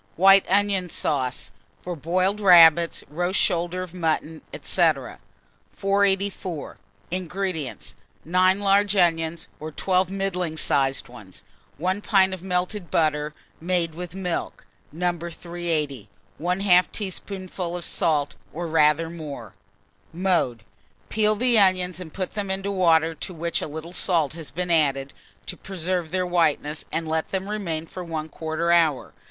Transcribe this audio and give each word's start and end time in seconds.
WHITE 0.15 0.49
ONION 0.49 0.89
SAUCE, 0.89 1.51
for 1.83 1.95
Boiled 1.95 2.39
Rabbits, 2.41 3.03
Roast 3.07 3.39
Shoulder 3.39 3.83
of 3.83 3.93
Mutton, 3.93 4.41
&c. 4.59 4.81
484. 5.73 6.77
INGREDIENTS. 7.11 7.95
9 8.25 8.59
large 8.59 8.95
onions, 8.95 9.47
or 9.59 9.69
12 9.71 10.09
middling 10.09 10.57
sized 10.57 11.07
ones, 11.07 11.43
1 11.77 12.01
pint 12.01 12.33
of 12.33 12.41
melted 12.41 12.89
butter 12.89 13.35
made 13.61 13.93
with 13.93 14.15
milk 14.15 14.65
(No. 14.91 15.11
380), 15.19 16.09
1/2 16.41 16.91
teaspoonful 16.91 17.77
of 17.77 17.85
salt, 17.85 18.33
or 18.51 18.67
rather 18.67 19.07
more. 19.07 19.53
Mode. 20.11 20.63
Peel 21.09 21.35
the 21.35 21.59
onions 21.59 21.99
and 21.99 22.11
put 22.11 22.31
them 22.31 22.49
into 22.49 22.71
water 22.71 23.13
to 23.13 23.35
which 23.35 23.61
a 23.61 23.67
little 23.67 23.93
salt 23.93 24.33
has 24.33 24.49
been 24.49 24.71
added, 24.71 25.13
to 25.45 25.55
preserve 25.55 26.09
their 26.09 26.25
whiteness, 26.25 26.85
and 26.91 27.07
let 27.07 27.29
them 27.29 27.47
remain 27.47 27.85
for 27.85 28.03
1/4 28.03 28.73
hour. 28.75 29.13